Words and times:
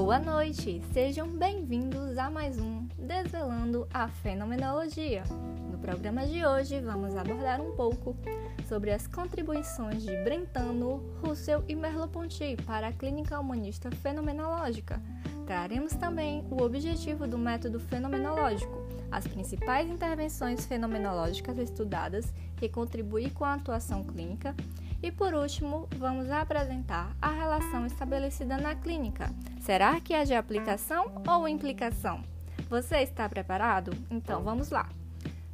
Boa 0.00 0.20
noite, 0.20 0.80
sejam 0.92 1.26
bem-vindos 1.26 2.16
a 2.18 2.30
mais 2.30 2.56
um 2.56 2.86
Desvelando 2.96 3.84
a 3.92 4.06
Fenomenologia. 4.06 5.24
No 5.72 5.76
programa 5.76 6.24
de 6.24 6.46
hoje, 6.46 6.78
vamos 6.78 7.16
abordar 7.16 7.60
um 7.60 7.74
pouco 7.74 8.16
sobre 8.68 8.92
as 8.92 9.08
contribuições 9.08 10.04
de 10.04 10.16
Brentano, 10.22 11.02
Russell 11.20 11.64
e 11.66 11.74
Merleau-Ponty 11.74 12.56
para 12.64 12.86
a 12.86 12.92
clínica 12.92 13.40
humanista 13.40 13.90
fenomenológica. 13.90 15.02
Traremos 15.44 15.94
também 15.94 16.46
o 16.48 16.62
objetivo 16.62 17.26
do 17.26 17.36
método 17.36 17.80
fenomenológico, 17.80 18.86
as 19.10 19.26
principais 19.26 19.90
intervenções 19.90 20.64
fenomenológicas 20.64 21.58
estudadas 21.58 22.32
que 22.56 22.68
contribuem 22.68 23.30
com 23.30 23.44
a 23.44 23.54
atuação 23.54 24.04
clínica 24.04 24.54
e 25.02 25.12
por 25.12 25.34
último, 25.34 25.88
vamos 25.96 26.30
apresentar 26.30 27.16
a 27.20 27.30
relação 27.30 27.86
estabelecida 27.86 28.56
na 28.58 28.74
clínica. 28.74 29.30
Será 29.60 30.00
que 30.00 30.12
é 30.12 30.24
de 30.24 30.34
aplicação 30.34 31.22
ou 31.26 31.46
implicação? 31.46 32.22
Você 32.68 32.98
está 32.98 33.28
preparado? 33.28 33.92
Então 34.10 34.42
vamos 34.42 34.70
lá. 34.70 34.88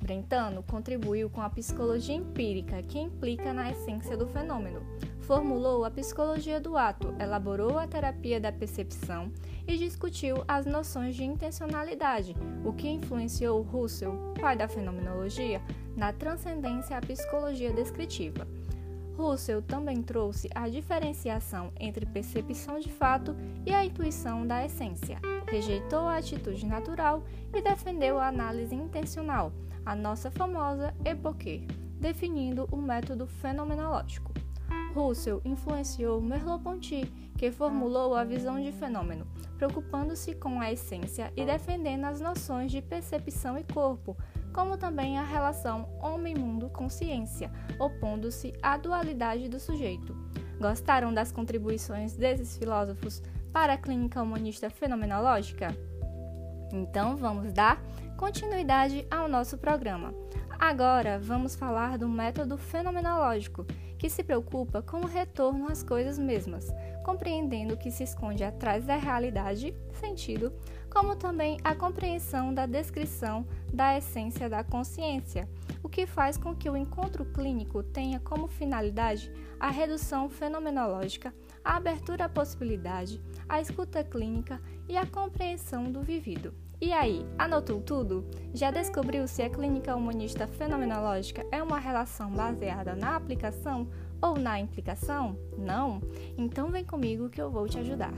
Brentano 0.00 0.62
contribuiu 0.64 1.30
com 1.30 1.40
a 1.40 1.48
psicologia 1.48 2.14
empírica, 2.14 2.82
que 2.82 2.98
implica 2.98 3.52
na 3.52 3.70
essência 3.70 4.16
do 4.16 4.26
fenômeno. 4.26 4.82
Formulou 5.20 5.84
a 5.84 5.90
psicologia 5.90 6.60
do 6.60 6.76
ato, 6.76 7.14
elaborou 7.20 7.78
a 7.78 7.86
terapia 7.86 8.40
da 8.40 8.50
percepção 8.50 9.32
e 9.66 9.76
discutiu 9.76 10.42
as 10.48 10.66
noções 10.66 11.14
de 11.14 11.24
intencionalidade, 11.24 12.34
o 12.64 12.72
que 12.72 12.88
influenciou 12.88 13.62
Russell, 13.62 14.34
pai 14.40 14.56
da 14.56 14.66
fenomenologia, 14.66 15.62
na 15.96 16.12
transcendência 16.12 16.96
à 16.96 17.00
psicologia 17.00 17.72
descritiva. 17.72 18.46
Russell 19.16 19.62
também 19.62 20.02
trouxe 20.02 20.48
a 20.54 20.68
diferenciação 20.68 21.72
entre 21.78 22.06
percepção 22.06 22.78
de 22.78 22.90
fato 22.90 23.36
e 23.66 23.72
a 23.72 23.84
intuição 23.84 24.46
da 24.46 24.64
essência. 24.64 25.20
Rejeitou 25.48 26.00
a 26.00 26.16
atitude 26.16 26.64
natural 26.66 27.22
e 27.54 27.60
defendeu 27.60 28.18
a 28.18 28.28
análise 28.28 28.74
intencional, 28.74 29.52
a 29.84 29.94
nossa 29.94 30.30
famosa 30.30 30.94
epoquê, 31.04 31.66
definindo 32.00 32.66
o 32.70 32.76
método 32.76 33.26
fenomenológico. 33.26 34.32
Russell 34.94 35.40
influenciou 35.44 36.20
Merleau-Ponty, 36.20 37.06
que 37.36 37.50
formulou 37.50 38.14
a 38.14 38.24
visão 38.24 38.60
de 38.60 38.72
fenômeno, 38.72 39.26
preocupando-se 39.56 40.34
com 40.34 40.60
a 40.60 40.70
essência 40.70 41.32
e 41.36 41.44
defendendo 41.44 42.04
as 42.04 42.20
noções 42.20 42.70
de 42.70 42.82
percepção 42.82 43.58
e 43.58 43.64
corpo, 43.64 44.16
como 44.52 44.76
também 44.76 45.18
a 45.18 45.22
relação 45.22 45.88
homem-mundo-consciência, 46.00 47.50
opondo-se 47.78 48.52
à 48.62 48.76
dualidade 48.76 49.48
do 49.48 49.58
sujeito. 49.58 50.14
Gostaram 50.60 51.12
das 51.12 51.32
contribuições 51.32 52.14
desses 52.14 52.56
filósofos 52.56 53.22
para 53.52 53.74
a 53.74 53.78
clínica 53.78 54.22
humanista 54.22 54.70
fenomenológica? 54.70 55.68
Então 56.72 57.16
vamos 57.16 57.52
dar 57.52 57.82
continuidade 58.16 59.06
ao 59.10 59.28
nosso 59.28 59.58
programa. 59.58 60.14
Agora 60.64 61.18
vamos 61.18 61.56
falar 61.56 61.98
do 61.98 62.08
método 62.08 62.56
fenomenológico, 62.56 63.66
que 63.98 64.08
se 64.08 64.22
preocupa 64.22 64.80
com 64.80 64.98
o 64.98 65.06
retorno 65.06 65.66
às 65.66 65.82
coisas 65.82 66.16
mesmas, 66.16 66.72
compreendendo 67.04 67.74
o 67.74 67.76
que 67.76 67.90
se 67.90 68.04
esconde 68.04 68.44
atrás 68.44 68.86
da 68.86 68.94
realidade, 68.94 69.74
sentido, 69.94 70.52
como 70.88 71.16
também 71.16 71.58
a 71.64 71.74
compreensão 71.74 72.54
da 72.54 72.64
descrição 72.64 73.44
da 73.72 73.98
essência 73.98 74.48
da 74.48 74.62
consciência, 74.62 75.48
o 75.82 75.88
que 75.88 76.06
faz 76.06 76.36
com 76.36 76.54
que 76.54 76.70
o 76.70 76.76
encontro 76.76 77.24
clínico 77.24 77.82
tenha 77.82 78.20
como 78.20 78.46
finalidade 78.46 79.32
a 79.58 79.68
redução 79.68 80.30
fenomenológica, 80.30 81.34
a 81.64 81.74
abertura 81.74 82.26
à 82.26 82.28
possibilidade, 82.28 83.20
a 83.48 83.60
escuta 83.60 84.04
clínica 84.04 84.62
e 84.88 84.96
a 84.96 85.04
compreensão 85.04 85.90
do 85.90 86.02
vivido. 86.02 86.54
E 86.82 86.92
aí, 86.92 87.24
anotou 87.38 87.80
tudo? 87.80 88.24
Já 88.52 88.72
descobriu 88.72 89.28
se 89.28 89.40
a 89.40 89.48
clínica 89.48 89.94
humanista 89.94 90.48
fenomenológica 90.48 91.46
é 91.52 91.62
uma 91.62 91.78
relação 91.78 92.28
baseada 92.28 92.96
na 92.96 93.14
aplicação 93.14 93.86
ou 94.20 94.36
na 94.36 94.58
implicação? 94.58 95.38
Não? 95.56 96.02
Então 96.36 96.72
vem 96.72 96.84
comigo 96.84 97.28
que 97.28 97.40
eu 97.40 97.52
vou 97.52 97.68
te 97.68 97.78
ajudar. 97.78 98.12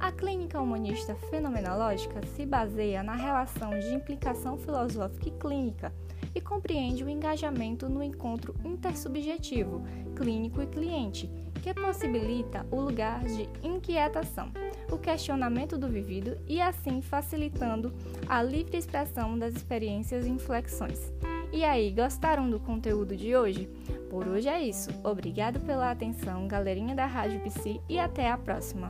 A 0.00 0.10
clínica 0.10 0.60
humanista 0.60 1.14
fenomenológica 1.30 2.26
se 2.34 2.44
baseia 2.44 3.04
na 3.04 3.14
relação 3.14 3.70
de 3.78 3.94
implicação 3.94 4.58
filosófica 4.58 5.28
e 5.28 5.38
clínica 5.38 5.92
e 6.34 6.40
compreende 6.40 7.04
o 7.04 7.08
engajamento 7.08 7.88
no 7.88 8.02
encontro 8.02 8.52
intersubjetivo, 8.64 9.80
clínico 10.16 10.60
e 10.60 10.66
cliente, 10.66 11.30
que 11.62 11.72
possibilita 11.72 12.66
o 12.70 12.80
lugar 12.80 13.24
de 13.24 13.48
inquietação, 13.62 14.50
o 14.90 14.98
questionamento 14.98 15.78
do 15.78 15.88
vivido 15.88 16.36
e 16.46 16.60
assim 16.60 17.00
facilitando 17.00 17.94
a 18.28 18.42
livre 18.42 18.76
expressão 18.76 19.38
das 19.38 19.54
experiências 19.54 20.26
e 20.26 20.28
inflexões. 20.28 21.12
E 21.52 21.64
aí, 21.64 21.92
gostaram 21.92 22.50
do 22.50 22.58
conteúdo 22.58 23.16
de 23.16 23.36
hoje? 23.36 23.68
Por 24.10 24.26
hoje 24.26 24.48
é 24.48 24.60
isso. 24.62 24.90
Obrigado 25.04 25.60
pela 25.60 25.90
atenção, 25.90 26.48
galerinha 26.48 26.94
da 26.94 27.06
Rádio 27.06 27.40
Psi, 27.40 27.80
e 27.88 27.98
até 27.98 28.30
a 28.30 28.36
próxima. 28.36 28.88